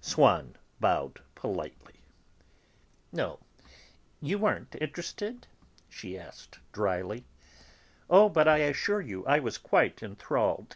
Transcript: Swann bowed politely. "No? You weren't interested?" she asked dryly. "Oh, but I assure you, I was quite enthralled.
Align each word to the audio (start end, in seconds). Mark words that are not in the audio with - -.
Swann 0.00 0.56
bowed 0.80 1.22
politely. 1.36 2.00
"No? 3.12 3.38
You 4.20 4.36
weren't 4.36 4.74
interested?" 4.80 5.46
she 5.88 6.18
asked 6.18 6.58
dryly. 6.72 7.24
"Oh, 8.10 8.28
but 8.28 8.48
I 8.48 8.56
assure 8.56 9.00
you, 9.00 9.24
I 9.26 9.38
was 9.38 9.58
quite 9.58 10.02
enthralled. 10.02 10.74